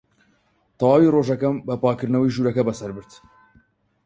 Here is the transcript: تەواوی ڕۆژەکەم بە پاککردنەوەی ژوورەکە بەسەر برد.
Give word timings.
تەواوی 0.77 1.13
ڕۆژەکەم 1.15 1.55
بە 1.67 1.75
پاککردنەوەی 1.83 2.33
ژوورەکە 2.35 2.63
بەسەر 2.67 2.91
برد. 2.95 3.11